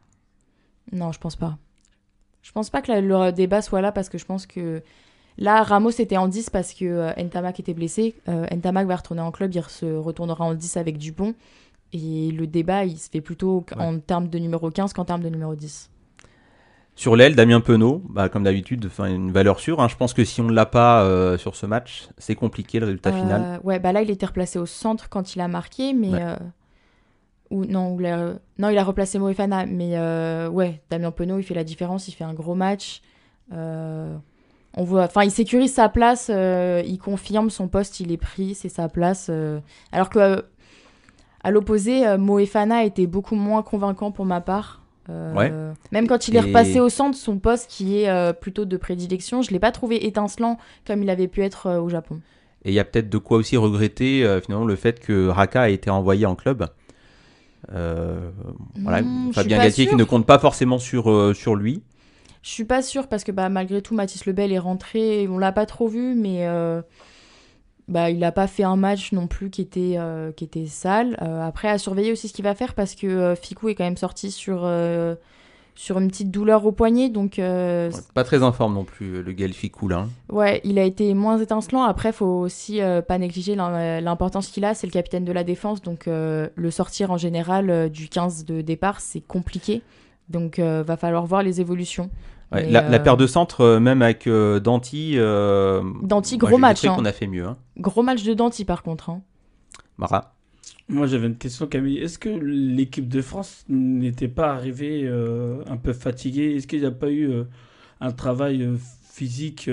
Non, 0.92 1.12
je 1.12 1.18
pense 1.18 1.36
pas. 1.36 1.56
Je 2.42 2.52
pense 2.52 2.70
pas 2.70 2.82
que 2.82 2.92
le 2.92 3.32
débat 3.32 3.62
soit 3.62 3.80
là 3.80 3.90
parce 3.90 4.08
que 4.10 4.18
je 4.18 4.26
pense 4.26 4.46
que 4.46 4.82
là, 5.38 5.62
Ramos 5.62 5.90
était 5.90 6.18
en 6.18 6.28
10 6.28 6.50
parce 6.50 6.74
que 6.74 6.84
euh, 6.84 7.12
Ntamak 7.16 7.58
était 7.58 7.74
blessé. 7.74 8.14
Ntamak 8.28 8.86
va 8.86 8.96
retourner 8.96 9.22
en 9.22 9.30
club, 9.30 9.52
il 9.54 9.62
se 9.62 9.96
retournera 9.96 10.44
en 10.44 10.54
10 10.54 10.76
avec 10.76 10.98
Dupont. 10.98 11.34
Et 11.92 12.32
le 12.32 12.46
débat, 12.46 12.84
il 12.84 12.98
se 12.98 13.08
fait 13.08 13.20
plutôt 13.20 13.64
en 13.78 13.98
termes 14.00 14.28
de 14.28 14.38
numéro 14.38 14.68
15 14.68 14.92
qu'en 14.92 15.04
termes 15.04 15.22
de 15.22 15.28
numéro 15.28 15.54
10. 15.54 15.90
Sur 16.96 17.16
l'aile, 17.16 17.34
Damien 17.34 17.60
Penaud, 17.60 18.02
bah, 18.08 18.28
comme 18.28 18.44
d'habitude, 18.44 18.88
une 19.00 19.32
valeur 19.32 19.58
sûre. 19.58 19.80
Hein. 19.80 19.88
Je 19.88 19.96
pense 19.96 20.14
que 20.14 20.24
si 20.24 20.40
on 20.40 20.44
ne 20.44 20.52
l'a 20.52 20.66
pas 20.66 21.02
euh, 21.02 21.36
sur 21.36 21.56
ce 21.56 21.66
match, 21.66 22.08
c'est 22.18 22.36
compliqué 22.36 22.78
le 22.78 22.86
résultat 22.86 23.12
final. 23.12 23.42
Euh, 23.42 23.58
ouais, 23.64 23.80
bah 23.80 23.92
là, 23.92 24.02
il 24.02 24.10
était 24.10 24.26
replacé 24.26 24.60
au 24.60 24.66
centre 24.66 25.08
quand 25.08 25.34
il 25.34 25.40
a 25.40 25.48
marqué, 25.48 25.92
mais. 25.92 26.10
Euh, 26.12 26.36
ou, 27.50 27.64
non, 27.64 27.96
non, 28.58 28.68
il 28.68 28.78
a 28.78 28.84
replacé 28.84 29.18
Moefana, 29.18 29.66
mais 29.66 29.98
ouais, 30.48 30.82
Damien 30.88 31.10
Penaud, 31.10 31.38
il 31.38 31.42
fait 31.42 31.54
la 31.54 31.64
différence, 31.64 32.06
il 32.08 32.12
fait 32.12 32.24
un 32.24 32.32
gros 32.32 32.54
match. 32.54 33.02
on 33.50 34.20
voit, 34.76 35.04
enfin, 35.04 35.24
il 35.24 35.30
sécurise 35.32 35.72
sa 35.72 35.88
place, 35.88 36.30
il 36.30 36.98
confirme 36.98 37.50
son 37.50 37.66
poste, 37.66 37.98
il 38.00 38.12
est 38.12 38.18
pris, 38.18 38.54
c'est 38.54 38.68
sa 38.68 38.88
place. 38.88 39.30
alors 39.92 40.10
que, 40.10 40.44
à 41.42 41.50
l'opposé, 41.50 42.16
Moefana 42.16 42.84
était 42.84 43.06
beaucoup 43.06 43.36
moins 43.36 43.62
convaincant 43.62 44.12
pour 44.12 44.24
ma 44.24 44.40
part. 44.40 44.83
Euh, 45.10 45.72
même 45.92 46.06
quand 46.06 46.28
il 46.28 46.36
est 46.36 46.40
repassé 46.40 46.80
au 46.80 46.88
centre, 46.88 47.16
son 47.16 47.38
poste 47.38 47.68
qui 47.70 48.00
est 48.00 48.08
euh, 48.08 48.32
plutôt 48.32 48.64
de 48.64 48.76
prédilection, 48.76 49.42
je 49.42 49.50
l'ai 49.50 49.58
pas 49.58 49.72
trouvé 49.72 50.06
étincelant 50.06 50.58
comme 50.86 51.02
il 51.02 51.10
avait 51.10 51.28
pu 51.28 51.42
être 51.42 51.66
euh, 51.66 51.80
au 51.80 51.88
Japon. 51.88 52.20
Et 52.64 52.70
il 52.70 52.74
y 52.74 52.80
a 52.80 52.84
peut-être 52.84 53.10
de 53.10 53.18
quoi 53.18 53.36
aussi 53.36 53.58
regretter 53.58 54.26
finalement 54.42 54.64
le 54.64 54.76
fait 54.76 54.98
que 54.98 55.28
Raka 55.28 55.62
a 55.62 55.68
été 55.68 55.90
envoyé 55.90 56.24
en 56.24 56.34
club. 56.34 56.66
voilà, 57.68 59.02
hmm, 59.02 59.32
Fabien 59.34 59.58
Galtier 59.58 59.86
qui 59.86 59.96
ne 59.96 60.04
compte 60.04 60.24
pas 60.24 60.38
forcément 60.38 60.78
sur, 60.78 61.36
sur 61.36 61.56
lui. 61.56 61.82
Je 62.40 62.48
suis 62.48 62.64
pas 62.64 62.80
sûr 62.80 63.06
parce 63.06 63.22
que 63.22 63.32
bah, 63.32 63.50
malgré 63.50 63.82
tout 63.82 63.94
Mathis 63.94 64.24
Lebel 64.24 64.50
est 64.50 64.58
rentré, 64.58 65.28
on 65.28 65.36
l'a 65.36 65.52
pas 65.52 65.66
trop 65.66 65.88
vu, 65.88 66.14
mais 66.14 66.48
bah, 67.86 68.10
il 68.10 68.18
n'a 68.18 68.32
pas 68.32 68.46
fait 68.46 68.62
un 68.62 68.76
match 68.76 69.12
non 69.12 69.26
plus 69.26 69.50
qui 69.50 69.60
était, 69.60 69.94
euh, 69.98 70.32
qui 70.32 70.44
était 70.44 70.66
sale. 70.66 71.18
Euh, 71.20 71.46
après, 71.46 71.68
à 71.68 71.78
surveiller 71.78 72.12
aussi 72.12 72.28
ce 72.28 72.32
qu'il 72.32 72.44
va 72.44 72.54
faire 72.54 72.74
parce 72.74 72.94
que 72.94 73.06
euh, 73.06 73.36
Ficou 73.36 73.68
est 73.68 73.74
quand 73.74 73.84
même 73.84 73.98
sorti 73.98 74.30
sur, 74.30 74.70
sur 75.74 75.98
une 75.98 76.08
petite 76.08 76.30
douleur 76.30 76.64
au 76.64 76.72
poignet. 76.72 77.10
Donc, 77.10 77.40
pas 78.14 78.24
très 78.24 78.42
informe 78.42 78.74
non 78.74 78.84
plus, 78.84 79.22
le 79.22 79.32
Gaël 79.32 79.52
Ficou 79.52 79.88
là. 79.88 79.98
Hein. 79.98 80.08
Ouais, 80.30 80.62
il 80.64 80.78
a 80.78 80.84
été 80.84 81.12
moins 81.12 81.38
étincelant. 81.38 81.82
Après, 81.82 82.12
faut 82.12 82.24
aussi 82.24 82.80
pas 83.06 83.18
négliger 83.18 83.54
l'importance 83.54 84.48
qu'il 84.48 84.64
a. 84.64 84.74
C'est 84.74 84.86
le 84.86 84.92
capitaine 84.92 85.26
de 85.26 85.32
la 85.32 85.44
défense. 85.44 85.82
Donc, 85.82 86.06
le 86.06 86.70
sortir 86.70 87.10
en 87.10 87.18
général 87.18 87.90
du 87.90 88.08
15 88.08 88.46
de 88.46 88.62
départ, 88.62 89.00
c'est 89.00 89.20
compliqué. 89.20 89.82
Donc, 90.30 90.58
va 90.58 90.96
falloir 90.96 91.26
voir 91.26 91.42
les 91.42 91.60
évolutions 91.60 92.08
la, 92.62 92.84
euh, 92.84 92.98
paire 92.98 93.16
de 93.16 93.26
centre, 93.26 93.60
euh, 93.62 93.80
même 93.80 94.02
avec 94.02 94.26
euh, 94.26 94.60
Danti. 94.60 95.16
Danti, 96.02 96.38
gros 96.38 96.58
match. 96.58 96.84
Hein. 96.84 96.96
On 96.98 97.04
a 97.04 97.12
fait 97.12 97.26
mieux. 97.26 97.44
Hein. 97.44 97.56
Gros 97.78 98.02
match 98.02 98.22
de 98.24 98.34
Danti, 98.34 98.64
par 98.64 98.82
contre. 98.82 99.10
Hein. 99.10 99.22
Mara. 99.98 100.34
Moi, 100.88 101.06
j'avais 101.06 101.26
une 101.26 101.36
question, 101.36 101.66
Camille. 101.66 101.98
Est-ce 101.98 102.18
que 102.18 102.28
l'équipe 102.28 103.08
de 103.08 103.22
France 103.22 103.64
n'était 103.68 104.28
pas 104.28 104.52
arrivée 104.52 105.08
un 105.66 105.76
peu 105.76 105.92
fatiguée? 105.92 106.56
Est-ce 106.56 106.66
qu'il 106.66 106.80
n'y 106.80 106.86
a 106.86 106.90
pas 106.90 107.10
eu 107.10 107.30
un 108.00 108.12
travail 108.12 108.68
physique 109.10 109.70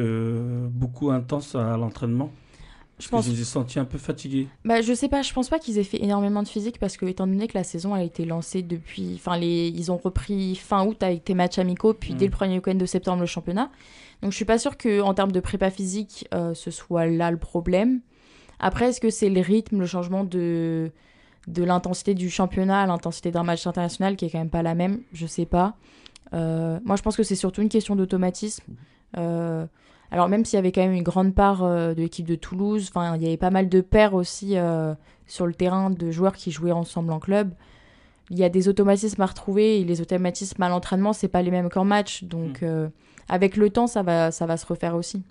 beaucoup 0.69 1.12
intense 1.12 1.56
à 1.56 1.75
l'entraînement? 1.75 2.31
Je 3.01 3.09
pense. 3.09 3.27
Ai 3.27 3.44
sentis 3.44 3.80
un 3.80 3.86
peu 3.86 3.98
fatigués. 3.98 4.48
Bah, 4.63 4.81
je 4.81 4.94
sais 4.94 5.09
pas, 5.09 5.21
je 5.21 5.33
pense 5.33 5.50
pas 5.50 5.59
qu'ils 5.59 5.77
aient 5.77 5.83
fait 5.83 6.03
énormément 6.03 6.44
de 6.44 6.48
physique 6.48 6.80
parce 6.80 6.98
que, 6.98 7.06
étant 7.06 7.27
donné 7.27 7.48
que 7.48 7.57
la 7.57 7.63
saison 7.63 7.94
a 7.94 8.03
été 8.03 8.25
lancée 8.25 8.62
depuis. 8.62 9.13
Enfin, 9.15 9.38
les... 9.38 9.69
ils 9.69 9.92
ont 9.92 9.98
repris 9.98 10.56
fin 10.56 10.86
août 10.86 11.01
avec 11.03 11.24
tes 11.24 11.33
matchs 11.33 11.59
amicaux, 11.59 11.94
puis 11.94 12.13
dès 12.13 12.25
le 12.25 12.31
mm. 12.31 12.36
premier 12.36 12.56
week-end 12.56 12.75
de 12.75 12.86
septembre, 12.86 13.21
le 13.21 13.25
championnat. 13.25 13.69
Donc, 14.21 14.31
je 14.31 14.36
suis 14.36 14.45
pas 14.45 14.59
sûre 14.59 14.77
qu'en 14.77 15.13
termes 15.13 15.31
de 15.31 15.39
prépa 15.39 15.71
physique, 15.71 16.27
euh, 16.33 16.53
ce 16.53 16.71
soit 16.71 17.07
là 17.07 17.31
le 17.31 17.38
problème. 17.38 18.01
Après, 18.59 18.89
est-ce 18.89 19.01
que 19.01 19.09
c'est 19.09 19.30
le 19.30 19.42
rythme, 19.42 19.80
le 19.80 19.88
changement 19.88 20.24
de, 20.24 20.92
de 21.48 21.63
l'intensité 21.63 22.13
du 22.13 22.30
championnat 22.30 22.81
à 22.81 22.86
l'intensité 22.86 23.31
d'un 23.31 23.44
match 23.44 23.65
international 23.65 24.15
qui 24.15 24.25
est 24.25 24.30
quand 24.30 24.38
même 24.38 24.51
pas 24.51 24.62
la 24.62 24.75
même? 24.75 25.00
Je 25.13 25.25
sais 25.25 25.48
pas. 25.48 25.75
Euh, 26.33 26.80
moi, 26.86 26.95
je 26.95 27.01
pense 27.01 27.18
que 27.18 27.24
c'est 27.24 27.36
surtout 27.36 27.62
une 27.62 27.69
question 27.69 27.95
d'automatisme. 27.95 28.63
Euh, 29.18 29.65
alors 30.12 30.28
même 30.28 30.44
s'il 30.44 30.58
y 30.58 30.60
avait 30.60 30.74
quand 30.74 30.81
même 30.81 30.94
une 30.94 31.04
grande 31.04 31.34
part 31.34 31.63
euh, 31.63 31.94
de 31.94 32.02
l'équipe 32.02 32.28
de 32.28 32.36
Toulouse, 32.36 32.90
enfin 32.94 33.16
il 33.16 33.24
y 33.24 33.25
avait 33.25 33.38
pas 33.38 33.50
mal 33.50 33.69
de 33.69 33.80
paires 33.81 34.13
aussi 34.13 34.58
euh, 34.58 34.94
sur 35.25 35.48
le 35.48 35.54
terrain 35.54 35.90
de 35.90 36.12
joueurs 36.12 36.36
qui 36.36 36.52
jouaient 36.52 36.74
ensemble 36.74 37.13
en 37.13 37.19
club. 37.19 37.52
Il 38.30 38.38
y 38.38 38.44
a 38.44 38.50
des 38.50 38.68
automatismes 38.68 39.22
à 39.22 39.25
retrouver 39.25 39.80
et 39.80 39.84
les 39.86 40.02
automatismes 40.02 40.62
à 40.62 40.69
l'entraînement 40.69 41.13
c'est 41.13 41.30
pas 41.30 41.42
les 41.42 41.52
mêmes 41.52 41.69
qu'en 41.69 41.86
match, 41.86 42.25
donc 42.25 42.62
mm. 42.62 42.66
euh, 42.66 42.88
avec 43.30 43.56
le 43.56 43.69
temps 43.69 43.88
ça 43.88 44.04
va 44.04 44.31
ça 44.31 44.46
va 44.46 44.58
se 44.58 44.66
refaire 44.66 44.96
aussi. 44.96 45.24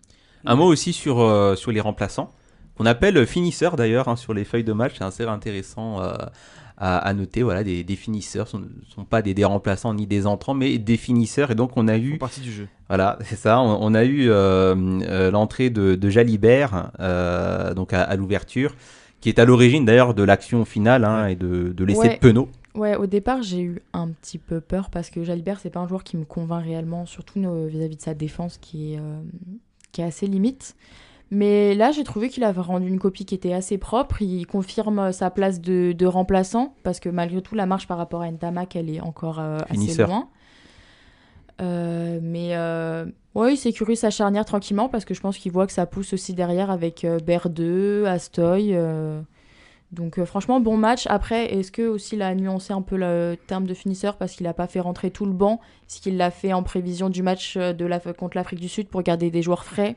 Un 0.47 0.57
mot 0.57 0.67
aussi 0.67 0.95
sur 0.95 1.17
sur 1.59 1.71
les 1.71 1.81
remplaçants 1.81 2.31
qu'on 2.77 2.87
appelle 2.87 3.27
finisseurs 3.27 3.77
d'ailleurs 3.77 4.09
hein, 4.09 4.17
sur 4.17 4.33
les 4.33 4.45
feuilles 4.45 4.65
de 4.65 4.73
match, 4.73 4.95
c'est 4.97 5.05
assez 5.05 5.25
intéressant 5.25 6.01
à, 6.81 7.13
noter. 7.13 7.43
Voilà, 7.43 7.63
des, 7.63 7.85
finisseurs, 7.97 8.49
ce 8.49 8.57
ne 8.57 8.65
sont 8.89 9.05
pas 9.05 9.21
des, 9.23 9.45
remplaçants 9.45 9.95
ni 9.95 10.07
des 10.07 10.27
entrants, 10.27 10.55
mais 10.55 10.79
des 10.79 10.97
finisseurs. 10.97 11.51
Et 11.51 11.55
donc, 11.55 11.73
on 11.77 11.87
a 11.89 11.99
eu. 11.99 12.19
partie 12.19 12.41
du 12.41 12.51
jeu. 12.51 12.69
Voilà, 12.89 13.19
c'est 13.25 13.37
ça. 13.37 13.61
On, 13.61 13.95
a 13.95 14.05
eu 14.05 14.31
euh, 14.31 14.75
euh, 15.03 15.31
l'entrée 15.31 15.71
de, 15.71 16.09
Jalibert 16.09 16.91
euh, 16.99 17.75
donc 17.75 17.93
à, 17.93 18.17
l'ouverture, 18.17 18.75
qui 19.21 19.29
est 19.29 19.39
à 19.39 19.45
l'origine 19.45 19.85
d'ailleurs 19.85 20.15
de 20.15 20.23
l'action 20.23 20.65
finale 20.65 21.05
hein, 21.05 21.27
et 21.27 21.37
de, 21.37 21.69
de 21.69 21.85
l'essai 21.85 22.09
de 22.09 22.19
Penaud. 22.19 22.49
Ouais, 22.75 22.97
au 22.97 23.07
départ, 23.07 23.43
j'ai 23.43 23.61
eu 23.61 23.83
un 23.93 24.09
petit 24.09 24.39
peu 24.39 24.61
peur 24.61 24.91
parce 24.91 25.11
que 25.11 25.23
Jalibert, 25.23 25.61
c'est 25.61 25.71
pas 25.71 25.81
un 25.81 25.89
joueur 25.89 26.03
qui 26.03 26.17
me 26.17 26.25
convainc 26.25 26.65
réellement, 26.65 27.05
surtout 27.05 27.41
vis-à-vis 27.69 27.97
de 27.97 28.03
sa 28.03 28.15
défense 28.15 28.59
qui 28.59 28.95
est, 28.95 29.01
qui 29.93 30.01
est 30.01 30.05
assez 30.05 30.27
limite. 30.27 30.77
Mais 31.31 31.75
là, 31.77 31.93
j'ai 31.93 32.03
trouvé 32.03 32.29
qu'il 32.29 32.43
avait 32.43 32.61
rendu 32.61 32.89
une 32.89 32.99
copie 32.99 33.25
qui 33.25 33.37
était 33.37 33.53
assez 33.53 33.79
propre. 33.79 34.21
Il 34.21 34.47
confirme 34.47 35.13
sa 35.13 35.31
place 35.31 35.61
de, 35.61 36.07
remplaçant, 36.07 36.75
parce 36.83 36.99
que 36.99 37.09
malgré 37.09 37.41
tout, 37.41 37.55
la 37.55 37.67
marche 37.67 37.87
par 37.87 37.99
rapport 37.99 38.23
à 38.23 38.31
Ntamak, 38.31 38.75
elle 38.75 38.91
est 38.91 39.01
encore 39.01 39.39
euh, 39.39 39.59
assez 39.69 40.03
loin. 40.03 40.29
Euh, 41.63 42.19
mais 42.21 42.57
euh, 42.57 43.07
ouais, 43.37 43.55
il 43.55 43.57
sécurise 43.57 44.01
sa 44.01 44.11
charnière 44.11 44.45
tranquillement, 44.45 44.89
parce 44.89 45.05
que 45.05 45.15
je 45.15 45.21
pense 45.21 45.39
qu'il 45.39 45.53
voit 45.53 45.69
que 45.69 45.73
ça 45.73 45.87
pousse 45.87 46.13
aussi 46.13 46.35
derrière 46.35 46.69
avec 46.69 47.07
Berdeux, 47.25 48.07
Astoy. 48.07 48.77
Donc 49.93 50.23
franchement, 50.25 50.61
bon 50.61 50.77
match. 50.77 51.07
Après, 51.09 51.53
est-ce 51.55 51.71
que 51.71 51.83
aussi 51.83 52.15
il 52.15 52.23
a 52.23 52.35
nuancé 52.35 52.73
un 52.73 52.83
peu 52.83 52.97
le 52.97 53.37
terme 53.49 53.67
de 53.67 53.75
finisseur 53.75 54.17
parce 54.17 54.33
qu'il 54.33 54.47
n'a 54.47 54.55
pas 54.55 54.69
fait 54.69 54.79
rentrer 54.79 55.11
tout 55.11 55.27
le 55.27 55.33
banc 55.33 55.61
ce 55.89 56.01
qu'il 56.01 56.17
l'a 56.17 56.31
fait 56.31 56.53
en 56.53 56.63
prévision 56.63 57.09
du 57.09 57.25
match 57.25 57.57
de 57.57 57.85
la, 57.85 57.99
contre 57.99 58.37
l'Afrique 58.37 58.61
du 58.61 58.69
Sud 58.69 58.89
pour 58.89 59.03
garder 59.03 59.33
des 59.33 59.43
joueurs 59.43 59.65
frais? 59.65 59.97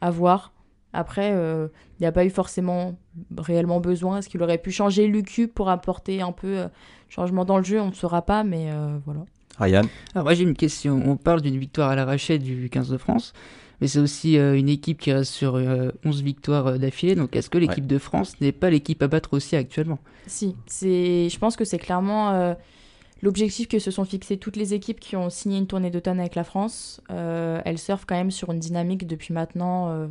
À 0.00 0.10
voir. 0.10 0.53
Après, 0.94 1.32
euh, 1.32 1.66
il 1.98 2.02
n'y 2.02 2.06
a 2.06 2.12
pas 2.12 2.24
eu 2.24 2.30
forcément 2.30 2.96
réellement 3.36 3.80
besoin. 3.80 4.18
Est-ce 4.18 4.28
qu'il 4.28 4.42
aurait 4.42 4.58
pu 4.58 4.70
changer 4.70 5.08
Lucu 5.08 5.48
pour 5.48 5.68
apporter 5.68 6.22
un 6.22 6.30
peu 6.30 6.58
euh, 6.58 6.68
changement 7.08 7.44
dans 7.44 7.58
le 7.58 7.64
jeu? 7.64 7.80
On 7.80 7.88
ne 7.88 7.94
saura 7.94 8.22
pas, 8.22 8.44
mais 8.44 8.70
euh, 8.70 8.96
voilà. 9.04 9.24
Ryan? 9.58 9.82
Alors 10.14 10.24
moi 10.24 10.34
j'ai 10.34 10.44
une 10.44 10.54
question. 10.54 11.02
On 11.04 11.16
parle 11.16 11.42
d'une 11.42 11.58
victoire 11.58 11.90
à 11.90 11.96
l'arrachée 11.96 12.38
du 12.38 12.70
15 12.70 12.90
de 12.90 12.96
France, 12.96 13.32
mais 13.80 13.88
c'est 13.88 13.98
aussi 13.98 14.36
une 14.36 14.68
équipe 14.68 14.98
qui 14.98 15.12
reste 15.12 15.32
sur 15.32 15.54
11 16.04 16.22
victoires 16.22 16.76
d'affilée. 16.76 17.14
Donc 17.14 17.36
est-ce 17.36 17.50
que 17.50 17.58
l'équipe 17.58 17.86
de 17.86 17.98
France 17.98 18.40
n'est 18.40 18.50
pas 18.50 18.68
l'équipe 18.68 19.00
à 19.00 19.06
battre 19.06 19.32
aussi 19.34 19.54
actuellement? 19.54 20.00
Si, 20.26 20.56
je 20.72 21.38
pense 21.38 21.54
que 21.54 21.64
c'est 21.64 21.78
clairement 21.78 22.56
l'objectif 23.22 23.68
que 23.68 23.78
se 23.78 23.92
sont 23.92 24.04
fixés 24.04 24.38
toutes 24.38 24.56
les 24.56 24.74
équipes 24.74 24.98
qui 24.98 25.14
ont 25.14 25.30
signé 25.30 25.58
une 25.58 25.68
tournée 25.68 25.90
d'automne 25.90 26.18
avec 26.18 26.34
la 26.34 26.42
France. 26.42 27.00
elles 27.08 27.78
surfent 27.78 28.06
quand 28.06 28.16
même 28.16 28.32
sur 28.32 28.50
une 28.50 28.58
dynamique 28.58 29.06
depuis 29.06 29.32
maintenant 29.32 30.10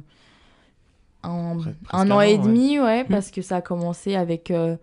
un, 1.24 1.58
an 1.58 2.12
an, 2.12 2.22
et 2.22 2.34
ouais. 2.34 2.38
demi, 2.38 2.80
ouais, 2.80 3.03
parce 3.06 3.32
que 3.32 3.42
ça 3.42 3.58
a 3.58 3.62
commencé 3.62 4.15
avec 4.15 4.51
euh, 4.51 4.75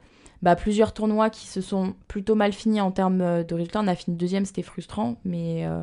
bah, 0.43 0.57
plusieurs 0.57 0.93
tournois 0.93 1.31
qui 1.31 1.47
se 1.47 1.61
sont 1.61 1.95
plutôt 2.09 2.35
mal 2.35 2.53
finis 2.53 2.81
en 2.81 2.91
termes 2.91 3.21
euh, 3.21 3.45
de 3.45 3.55
résultats. 3.55 3.81
On 3.81 3.89
a 3.89 3.95
fini 3.95 4.17
deuxième, 4.17 4.45
c'était 4.45 4.63
frustrant, 4.63 5.17
mais 5.25 5.67
euh, 5.67 5.83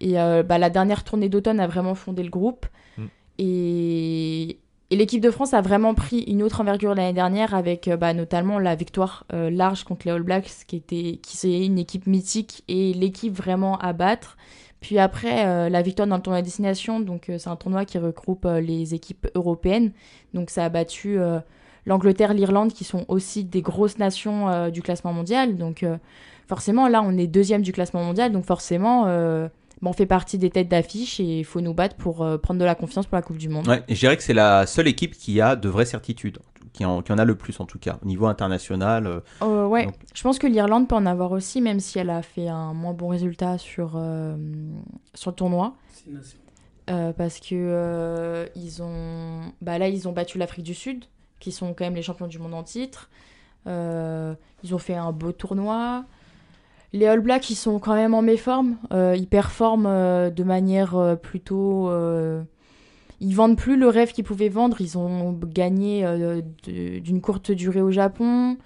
et 0.00 0.20
euh, 0.20 0.42
bah, 0.42 0.58
la 0.58 0.70
dernière 0.70 1.04
tournée 1.04 1.28
d'automne 1.28 1.60
a 1.60 1.66
vraiment 1.66 1.94
fondé 1.94 2.22
le 2.22 2.30
groupe 2.30 2.66
Mm. 2.98 3.04
et, 3.38 4.58
et 4.90 4.96
l'équipe 4.96 5.20
de 5.20 5.30
France 5.30 5.52
a 5.52 5.60
vraiment 5.60 5.92
pris 5.92 6.20
une 6.20 6.42
autre 6.42 6.62
envergure 6.62 6.94
l'année 6.94 7.12
dernière 7.12 7.54
avec 7.54 7.90
bah, 7.90 8.14
notamment 8.14 8.58
la 8.58 8.74
victoire 8.74 9.26
large 9.32 9.84
contre 9.84 10.06
les 10.06 10.12
All 10.12 10.22
Blacks, 10.22 10.64
qui 10.66 10.76
était 10.76 11.18
qui 11.22 11.36
c'est 11.36 11.66
une 11.66 11.78
équipe 11.78 12.06
mythique 12.06 12.62
et 12.68 12.94
l'équipe 12.94 13.34
vraiment 13.34 13.76
à 13.78 13.92
battre. 13.92 14.38
Puis 14.80 14.98
après, 14.98 15.46
euh, 15.46 15.68
la 15.68 15.82
victoire 15.82 16.06
dans 16.06 16.16
le 16.16 16.22
tournoi 16.22 16.40
de 16.40 16.44
destination, 16.44 17.00
donc 17.00 17.28
euh, 17.28 17.38
c'est 17.38 17.48
un 17.48 17.56
tournoi 17.56 17.84
qui 17.84 17.98
regroupe 17.98 18.44
euh, 18.44 18.60
les 18.60 18.94
équipes 18.94 19.26
européennes. 19.34 19.92
Donc 20.34 20.50
ça 20.50 20.64
a 20.64 20.68
battu 20.68 21.18
l'Angleterre, 21.86 22.34
l'Irlande, 22.34 22.72
qui 22.72 22.84
sont 22.84 23.04
aussi 23.08 23.44
des 23.44 23.62
grosses 23.62 23.98
nations 23.98 24.68
du 24.68 24.82
classement 24.82 25.12
mondial. 25.14 25.56
Donc 25.56 25.84
forcément, 26.46 26.88
là, 26.88 27.02
on 27.02 27.16
est 27.16 27.26
deuxième 27.26 27.62
du 27.62 27.72
classement 27.72 28.02
mondial. 28.02 28.32
Donc 28.32 28.44
forcément, 28.44 29.06
on 29.82 29.92
fait 29.94 30.04
partie 30.04 30.36
des 30.36 30.50
têtes 30.50 30.68
d'affiche 30.68 31.20
et 31.20 31.38
il 31.38 31.44
faut 31.44 31.62
nous 31.62 31.72
battre 31.72 31.96
pour 31.96 32.16
prendre 32.42 32.60
de 32.60 32.64
la 32.66 32.74
confiance 32.74 33.06
pour 33.06 33.16
la 33.16 33.22
Coupe 33.22 33.38
du 33.38 33.48
Monde. 33.48 33.66
Ouais, 33.66 33.82
je 33.88 33.98
dirais 33.98 34.16
que 34.16 34.22
c'est 34.22 34.34
la 34.34 34.66
seule 34.66 34.88
équipe 34.88 35.14
qui 35.14 35.40
a 35.40 35.56
de 35.56 35.68
vraies 35.70 35.86
certitudes, 35.86 36.38
qui 36.76 36.84
en, 36.84 37.00
qui 37.02 37.10
en 37.12 37.18
a 37.18 37.24
le 37.24 37.34
plus 37.34 37.58
en 37.60 37.64
tout 37.64 37.78
cas, 37.78 37.98
au 38.02 38.06
niveau 38.06 38.26
international. 38.26 39.06
euh, 39.06 39.20
Euh, 39.42 39.66
ouais, 39.66 39.86
Donc- 39.86 39.94
je 40.14 40.22
pense 40.22 40.38
que 40.38 40.46
l'Irlande 40.46 40.88
peut 40.88 40.94
en 40.94 41.06
avoir 41.06 41.32
aussi, 41.32 41.60
même 41.60 41.80
si 41.80 41.98
elle 41.98 42.10
a 42.10 42.20
fait 42.22 42.48
un 42.48 42.74
moins 42.74 42.92
bon 42.92 43.08
résultat 43.08 43.56
sur, 43.58 43.92
euh, 43.96 44.36
sur 45.14 45.30
le 45.30 45.36
tournoi. 45.36 45.74
Euh, 46.88 47.12
parce 47.12 47.40
que 47.40 47.54
euh, 47.54 48.46
ils 48.54 48.80
ont 48.82 49.50
bah 49.60 49.76
là 49.78 49.88
ils 49.88 50.06
ont 50.06 50.12
battu 50.12 50.38
l'Afrique 50.38 50.64
du 50.64 50.74
Sud 50.74 51.04
qui 51.40 51.50
sont 51.50 51.74
quand 51.74 51.84
même 51.84 51.96
les 51.96 52.02
champions 52.02 52.28
du 52.28 52.38
monde 52.38 52.54
en 52.54 52.62
titre. 52.62 53.10
Euh, 53.66 54.34
ils 54.62 54.72
ont 54.74 54.78
fait 54.78 54.94
un 54.94 55.10
beau 55.10 55.32
tournoi. 55.32 56.04
Les 56.92 57.06
All 57.06 57.18
Blacks 57.20 57.50
ils 57.50 57.56
sont 57.56 57.80
quand 57.80 57.94
même 57.94 58.14
en 58.14 58.22
méforme. 58.22 58.76
Euh, 58.92 59.16
ils 59.18 59.26
performent 59.26 59.86
euh, 59.88 60.30
de 60.30 60.44
manière 60.44 60.94
euh, 60.96 61.16
plutôt 61.16 61.88
euh, 61.90 62.42
ils 63.20 63.34
vendent 63.34 63.56
plus 63.56 63.76
le 63.76 63.88
rêve 63.88 64.12
qu'ils 64.12 64.24
pouvaient 64.24 64.48
vendre 64.48 64.80
ils 64.80 64.98
ont 64.98 65.32
gagné 65.32 66.04
euh, 66.06 66.42
d'une 66.66 67.20
courte 67.20 67.50
durée 67.52 67.82
au 67.82 67.90
Japon 67.90 68.56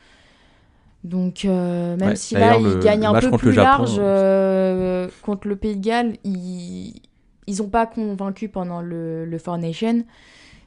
donc 1.03 1.45
euh, 1.47 1.97
même 1.97 2.15
Ouais, 2.15 2.15
si 2.15 2.37
là 2.37 2.57
ils 2.57 2.79
le- 2.79 2.79
gagnent 2.79 3.07
le 3.07 3.07
un 3.07 3.15
peu 3.15 3.33
plus 3.33 3.53
Japon, 3.53 3.85
large 3.85 3.97
euh, 3.99 5.09
contre 5.23 5.49
le 5.49 5.57
Pays 5.57 5.77
de 5.77 5.81
Galles 5.81 6.17
ils 6.25 6.95
ils 7.47 7.63
ont 7.63 7.69
pas 7.69 7.87
convaincu 7.87 8.49
pendant 8.49 8.81
le, 8.81 9.25
le 9.25 9.39
Four 9.39 9.59
Nation. 9.59 10.05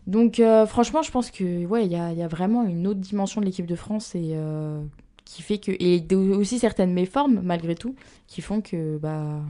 Donc 0.07 0.39
euh, 0.39 0.65
franchement, 0.67 1.01
je 1.03 1.11
pense 1.11 1.31
que 1.31 1.65
ouais, 1.65 1.85
il 1.85 1.91
y 1.91 1.95
a, 1.95 2.11
il 2.13 2.17
y 2.19 2.23
a 2.23 2.27
vraiment 2.27 2.63
une 2.65 2.87
autre 2.87 2.99
dimension 3.01 3.41
de 3.41 3.45
l'équipe 3.47 3.67
de 3.67 3.75
France 3.75 4.15
et 4.15 4.31
euh, 4.35 4.81
qui 5.25 5.41
fait 5.43 5.59
que 5.59 5.71
et 5.71 6.05
aussi 6.15 6.59
certaines 6.59 6.93
méformes 6.93 7.41
malgré 7.43 7.75
tout 7.75 7.95
qui 8.27 8.41
font 8.41 8.61
que 8.61 8.97
bah 8.97 9.41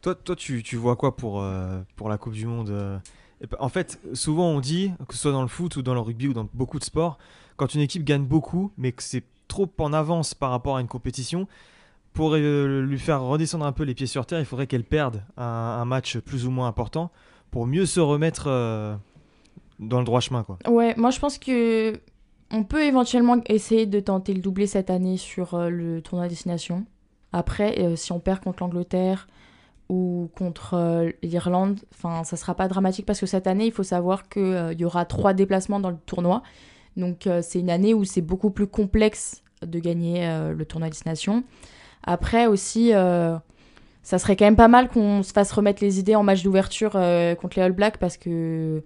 Toi, 0.00 0.14
toi 0.16 0.34
tu, 0.36 0.62
tu 0.62 0.76
vois 0.76 0.96
quoi 0.96 1.16
pour, 1.16 1.40
euh, 1.40 1.80
pour 1.96 2.08
la 2.08 2.18
Coupe 2.18 2.32
du 2.32 2.46
Monde 2.46 2.70
En 3.58 3.68
fait, 3.68 3.98
souvent 4.12 4.48
on 4.48 4.60
dit, 4.60 4.92
que 5.08 5.14
ce 5.14 5.20
soit 5.20 5.32
dans 5.32 5.42
le 5.42 5.48
foot 5.48 5.76
ou 5.76 5.82
dans 5.82 5.94
le 5.94 6.00
rugby 6.00 6.28
ou 6.28 6.32
dans 6.32 6.48
beaucoup 6.52 6.78
de 6.78 6.84
sports, 6.84 7.18
quand 7.56 7.74
une 7.74 7.80
équipe 7.80 8.04
gagne 8.04 8.24
beaucoup, 8.24 8.72
mais 8.76 8.92
que 8.92 9.02
c'est 9.02 9.24
trop 9.48 9.68
en 9.78 9.92
avance 9.92 10.34
par 10.34 10.50
rapport 10.50 10.76
à 10.76 10.80
une 10.80 10.88
compétition, 10.88 11.46
pour 12.12 12.34
euh, 12.34 12.82
lui 12.82 12.98
faire 12.98 13.22
redescendre 13.22 13.64
un 13.64 13.72
peu 13.72 13.84
les 13.84 13.94
pieds 13.94 14.06
sur 14.06 14.26
terre, 14.26 14.40
il 14.40 14.44
faudrait 14.44 14.66
qu'elle 14.66 14.84
perde 14.84 15.22
un, 15.36 15.84
match 15.84 16.18
plus 16.18 16.46
ou 16.46 16.50
moins 16.50 16.68
important 16.68 17.10
pour 17.50 17.66
mieux 17.66 17.86
se 17.86 18.00
remettre 18.00 18.44
euh, 18.46 18.94
dans 19.78 19.98
le 19.98 20.04
droit 20.04 20.20
chemin. 20.20 20.42
Quoi. 20.42 20.58
ouais, 20.68 20.94
moi 20.96 21.10
je 21.10 21.18
pense 21.18 21.38
que 21.38 22.00
on 22.50 22.64
peut 22.64 22.84
éventuellement 22.84 23.40
essayer 23.46 23.86
de 23.86 23.98
tenter 24.00 24.34
le 24.34 24.40
doublé 24.40 24.66
cette 24.66 24.90
année 24.90 25.16
sur 25.16 25.54
euh, 25.54 25.70
le 25.70 26.02
tournoi 26.02 26.28
destination. 26.28 26.84
Après, 27.32 27.96
si 27.96 28.12
on 28.12 28.20
perd 28.20 28.40
contre 28.40 28.62
l'Angleterre 28.62 29.26
ou 29.88 30.30
contre 30.36 30.74
euh, 30.74 31.10
l'Irlande, 31.22 31.80
enfin 31.94 32.24
ça 32.24 32.36
sera 32.36 32.54
pas 32.54 32.68
dramatique 32.68 33.06
parce 33.06 33.20
que 33.20 33.26
cette 33.26 33.46
année, 33.46 33.66
il 33.66 33.72
faut 33.72 33.82
savoir 33.82 34.28
que 34.28 34.40
euh, 34.40 34.72
y 34.72 34.84
aura 34.84 35.04
trois 35.04 35.34
déplacements 35.34 35.80
dans 35.80 35.90
le 35.90 35.96
tournoi. 36.06 36.42
Donc 36.96 37.26
euh, 37.26 37.40
c'est 37.42 37.60
une 37.60 37.70
année 37.70 37.94
où 37.94 38.04
c'est 38.04 38.22
beaucoup 38.22 38.50
plus 38.50 38.66
complexe 38.66 39.42
de 39.62 39.78
gagner 39.78 40.26
le 40.52 40.64
tournoi 40.64 40.88
destination. 40.88 41.44
Après 42.02 42.46
aussi, 42.46 42.90
ça 42.90 44.18
serait 44.18 44.34
quand 44.34 44.44
même 44.44 44.56
pas 44.56 44.66
mal 44.66 44.88
qu'on 44.88 45.22
se 45.22 45.32
fasse 45.32 45.52
remettre 45.52 45.84
les 45.84 46.00
idées 46.00 46.16
en 46.16 46.24
match 46.24 46.42
d'ouverture 46.42 46.90
contre 46.90 47.58
les 47.58 47.62
All 47.62 47.70
Blacks 47.70 47.98
parce 47.98 48.16
que 48.16 48.82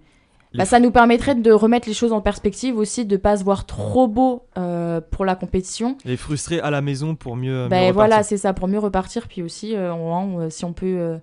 bah, 0.53 0.65
ça 0.65 0.79
nous 0.79 0.91
permettrait 0.91 1.35
de 1.35 1.51
remettre 1.51 1.87
les 1.87 1.93
choses 1.93 2.13
en 2.13 2.21
perspective 2.21 2.77
aussi, 2.77 3.05
de 3.05 3.17
pas 3.17 3.37
se 3.37 3.43
voir 3.43 3.65
trop 3.65 4.07
beau 4.07 4.43
euh, 4.57 5.01
pour 5.11 5.25
la 5.25 5.35
compétition. 5.35 5.97
Les 6.05 6.17
frustrer 6.17 6.59
à 6.59 6.71
la 6.71 6.81
maison 6.81 7.15
pour 7.15 7.35
mieux. 7.35 7.63
mieux 7.63 7.69
Ben 7.69 7.91
voilà, 7.91 8.23
c'est 8.23 8.37
ça, 8.37 8.53
pour 8.53 8.67
mieux 8.67 8.79
repartir. 8.79 9.27
Puis 9.27 9.41
aussi, 9.41 9.75
euh, 9.75 9.93
on- 9.93 10.37
on- 10.39 10.49
si 10.49 10.65
on 10.65 10.73
peut 10.73 10.85
euh, 10.97 11.17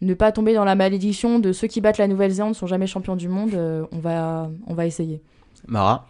ne 0.00 0.14
pas 0.14 0.32
tomber 0.32 0.54
dans 0.54 0.64
la 0.64 0.74
malédiction 0.74 1.38
de 1.38 1.52
ceux 1.52 1.66
qui 1.68 1.80
battent 1.80 1.98
la 1.98 2.08
Nouvelle-Zélande 2.08 2.54
sont 2.54 2.66
jamais 2.66 2.86
champions 2.86 3.16
du 3.16 3.28
monde, 3.28 3.54
euh, 3.54 3.84
on, 3.92 3.98
va, 3.98 4.50
on 4.66 4.74
va 4.74 4.86
essayer. 4.86 5.20
Mara? 5.68 6.06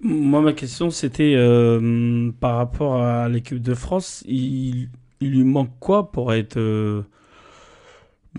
Moi, 0.00 0.40
ma 0.40 0.52
question, 0.52 0.90
c'était 0.90 1.34
euh, 1.36 2.30
par 2.38 2.56
rapport 2.56 3.02
à 3.02 3.28
l'équipe 3.28 3.60
de 3.60 3.74
France, 3.74 4.22
il, 4.28 4.88
il 5.20 5.30
lui 5.32 5.42
manque 5.44 5.70
quoi 5.80 6.12
pour 6.12 6.32
être, 6.32 6.56
euh, 6.56 7.02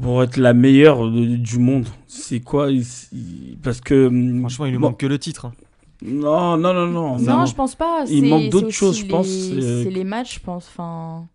pour 0.01 0.23
être 0.23 0.37
la 0.37 0.53
meilleure 0.53 1.09
de- 1.09 1.35
du 1.35 1.59
monde 1.59 1.87
C'est 2.07 2.39
quoi 2.39 2.71
il- 2.71 2.85
il- 3.11 3.57
Parce 3.61 3.81
que. 3.81 4.09
Franchement, 4.39 4.65
il 4.65 4.71
lui 4.71 4.77
bon, 4.77 4.89
manque 4.89 4.99
que 4.99 5.05
le 5.07 5.19
titre. 5.19 5.45
hein. 5.45 5.53
Non, 6.01 6.55
non, 6.57 6.73
non, 6.73 6.87
non. 6.87 7.19
Non, 7.19 7.45
je 7.45 7.53
pense 7.53 7.75
pas. 7.75 8.05
Il 8.09 8.25
manque 8.29 8.49
d'autres 8.49 8.69
choses, 8.69 8.99
je 8.99 9.05
pense, 9.05 9.27
euh, 9.27 9.83
C'est 9.83 9.89
les 9.89 10.05
matchs, 10.05 10.35
je 10.35 10.39
pense. 10.39 10.67
Enfin, 10.69 11.27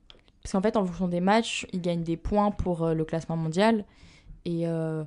parce 0.42 0.52
qu'en 0.52 0.62
fait, 0.62 0.76
en 0.78 0.85
fonction 0.87 1.09
des 1.09 1.21
matchs, 1.21 1.66
ils 1.75 1.80
gagnent 1.83 2.02
des 2.02 2.16
points 2.16 2.50
pour 2.50 2.83
euh, 2.85 2.94
le 2.94 3.04
classement 3.04 3.37
mondial. 3.37 3.85
Et, 4.47 4.66
euh, 4.66 5.04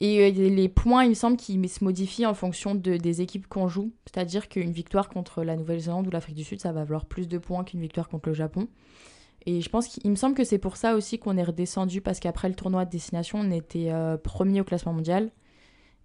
et 0.00 0.20
euh, 0.20 0.30
les 0.30 0.68
points, 0.68 1.02
il 1.04 1.10
me 1.10 1.14
semble 1.14 1.36
qu'ils 1.36 1.68
se 1.68 1.82
modifient 1.82 2.26
en 2.26 2.34
fonction 2.34 2.74
de, 2.76 2.96
des 2.96 3.20
équipes 3.20 3.48
qu'on 3.48 3.66
joue. 3.66 3.90
C'est-à-dire 4.06 4.48
qu'une 4.48 4.70
victoire 4.72 5.08
contre 5.08 5.42
la 5.42 5.56
Nouvelle-Zélande 5.56 6.06
ou 6.06 6.10
l'Afrique 6.10 6.36
du 6.36 6.44
Sud, 6.44 6.60
ça 6.60 6.70
va 6.72 6.84
valoir 6.84 7.06
plus 7.06 7.26
de 7.26 7.38
points 7.38 7.64
qu'une 7.64 7.80
victoire 7.80 8.08
contre 8.08 8.28
le 8.28 8.34
Japon. 8.34 8.68
Et 9.46 9.60
je 9.60 9.68
pense 9.68 9.88
qu'il 9.88 10.10
me 10.10 10.16
semble 10.16 10.34
que 10.34 10.44
c'est 10.44 10.58
pour 10.58 10.76
ça 10.76 10.94
aussi 10.94 11.18
qu'on 11.18 11.36
est 11.36 11.42
redescendu, 11.42 12.00
parce 12.00 12.20
qu'après 12.20 12.48
le 12.48 12.54
tournoi 12.54 12.84
de 12.84 12.90
destination, 12.90 13.38
on 13.40 13.50
était 13.50 13.90
euh, 13.90 14.16
premier 14.16 14.60
au 14.60 14.64
classement 14.64 14.92
mondial. 14.92 15.30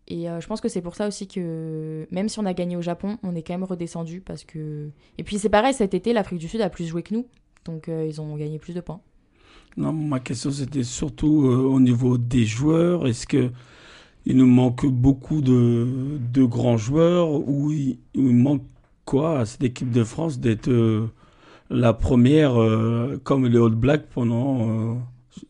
Et 0.07 0.29
euh, 0.29 0.39
je 0.39 0.47
pense 0.47 0.61
que 0.61 0.69
c'est 0.69 0.81
pour 0.81 0.95
ça 0.95 1.07
aussi 1.07 1.27
que 1.27 2.07
même 2.11 2.29
si 2.29 2.39
on 2.39 2.45
a 2.45 2.53
gagné 2.53 2.77
au 2.77 2.81
Japon, 2.81 3.17
on 3.23 3.35
est 3.35 3.43
quand 3.43 3.53
même 3.53 3.65
redescendu 3.65 4.21
parce 4.21 4.45
que. 4.45 4.89
Et 5.17 5.23
puis 5.23 5.37
c'est 5.37 5.49
pareil, 5.49 5.73
cet 5.73 5.93
été, 5.93 6.13
l'Afrique 6.13 6.39
du 6.39 6.47
Sud 6.47 6.61
a 6.61 6.69
plus 6.69 6.85
joué 6.85 7.03
que 7.03 7.13
nous. 7.13 7.27
Donc 7.65 7.89
euh, 7.89 8.05
ils 8.07 8.21
ont 8.21 8.35
gagné 8.37 8.57
plus 8.57 8.73
de 8.73 8.79
points. 8.79 9.01
Non, 9.75 9.91
ma 9.91 10.21
question 10.21 10.49
c'était 10.49 10.83
surtout 10.83 11.45
au 11.45 11.79
niveau 11.81 12.17
des 12.17 12.45
joueurs. 12.45 13.05
Est-ce 13.05 13.27
que 13.27 13.51
il 14.25 14.37
nous 14.37 14.47
manque 14.47 14.85
beaucoup 14.85 15.41
de, 15.41 16.19
de 16.33 16.43
grands 16.43 16.77
joueurs 16.77 17.29
ou 17.29 17.71
il, 17.71 17.97
manque 18.15 18.63
quoi 19.05 19.39
à 19.39 19.45
cette 19.45 19.63
équipe 19.63 19.89
de 19.89 20.03
France 20.03 20.39
d'être 20.39 20.69
la 21.69 21.93
première 21.93 22.59
euh, 22.59 23.19
comme 23.23 23.45
les 23.45 23.57
All 23.57 23.75
Blacks 23.75 24.07
pendant 24.07 24.97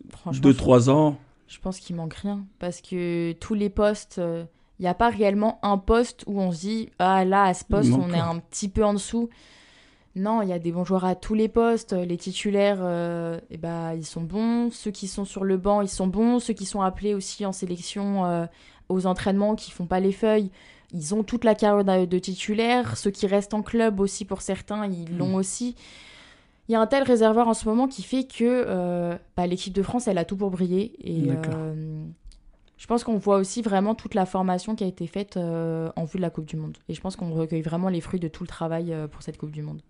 Franchement, 0.10 0.50
2-3 0.50 0.90
ans 0.90 1.18
je 1.48 1.60
pense 1.60 1.80
qu'il 1.80 1.96
manque 1.96 2.16
rien 2.16 2.46
parce 2.60 2.82
que 2.82 3.32
tous 3.34 3.54
les 3.54 3.70
postes, 3.70 4.20
il 4.20 4.82
n'y 4.82 4.88
a 4.88 4.94
pas 4.94 5.10
réellement 5.10 5.60
un 5.64 5.78
poste 5.78 6.24
où 6.28 6.42
on 6.42 6.52
se 6.52 6.60
dit 6.60 6.90
ah 7.00 7.24
là 7.24 7.44
à 7.44 7.54
ce 7.54 7.64
poste 7.64 7.92
on 7.94 8.14
est 8.14 8.20
un 8.20 8.40
petit 8.40 8.68
peu 8.68 8.84
en 8.84 8.94
dessous. 8.94 9.30
Non, 10.18 10.42
il 10.42 10.50
y 10.50 10.54
a 10.54 10.58
des 10.58 10.72
bons 10.72 10.84
joueurs 10.84 11.06
à 11.06 11.14
tous 11.14 11.36
les 11.36 11.48
postes. 11.48 11.94
Les 11.94 12.18
titulaires, 12.18 12.80
euh, 12.82 13.40
eh 13.52 13.58
ben, 13.58 13.94
ils 13.94 14.06
sont 14.06 14.22
bons. 14.22 14.72
Ceux 14.72 14.90
qui 14.90 15.08
sont 15.08 15.26
sur 15.26 15.44
le 15.44 15.58
banc, 15.58 15.82
ils 15.82 15.90
sont 15.90 16.08
bons. 16.08 16.40
Ceux 16.40 16.54
qui 16.54 16.66
sont 16.66 16.82
appelés 16.82 17.14
aussi 17.14 17.46
en 17.46 17.52
sélection 17.52 18.26
euh, 18.26 18.46
aux 18.90 19.06
entraînements, 19.06 19.56
qui 19.56 19.70
font 19.70 19.86
pas 19.86 20.00
les 20.00 20.12
feuilles, 20.12 20.50
ils 20.94 21.14
ont 21.14 21.24
toute 21.24 21.44
la 21.44 21.56
carrière 21.56 22.08
de, 22.08 22.20
titulaire. 22.20 22.98
Ceux 22.98 23.12
qui 23.12 23.28
restent 23.28 23.54
en 23.54 23.62
club 23.62 24.00
aussi, 24.00 24.26
pour 24.26 24.42
certains, 24.42 24.86
ils 24.86 25.18
l'ont 25.18 25.36
aussi. 25.36 25.76
Il 26.68 26.74
y 26.74 26.76
a 26.76 26.82
un 26.82 26.88
tel 26.88 27.04
réservoir 27.04 27.48
en 27.48 27.54
ce 27.54 27.68
moment 27.68 27.88
qui 27.88 28.04
fait 28.04 28.24
que 28.24 28.44
euh, 28.44 29.18
bah, 29.36 29.48
l'équipe 29.48 29.74
de 29.74 29.82
France, 29.82 30.08
elle 30.08 30.18
a 30.18 30.26
tout 30.26 30.36
pour 30.36 30.52
briller. 30.52 30.94
Et 31.00 31.30
euh, 31.30 32.04
je 32.78 32.88
pense 32.88 33.04
qu'on 33.04 33.18
voit 33.18 33.38
aussi 33.38 33.62
vraiment 33.62 33.96
toute 33.96 34.16
la 34.16 34.26
formation 34.26 34.76
qui 34.76 34.84
a 34.84 34.88
été 34.88 35.08
faite 35.08 35.38
euh, 35.38 35.90
en 35.96 36.04
vue 36.04 36.18
de 36.18 36.22
la 36.22 36.30
Coupe 36.30 36.46
du 36.46 36.58
Monde. 36.58 36.78
Et 36.90 36.94
je 36.94 37.02
pense 37.02 37.16
qu'on 37.16 37.34
recueille 37.34 37.62
vraiment 37.62 37.90
les 37.90 38.02
fruits 38.02 38.20
de 38.20 38.28
tout 38.28 38.44
le 38.44 38.50
travail 38.50 38.94
pour 39.12 39.24
cette 39.24 39.38
Coupe 39.38 39.52
du 39.52 39.62
Monde. 39.62 39.82